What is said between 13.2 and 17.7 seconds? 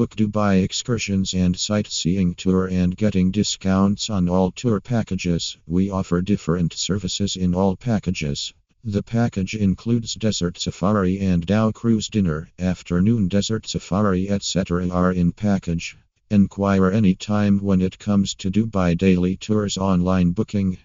desert safari, etc. are in package. Enquire anytime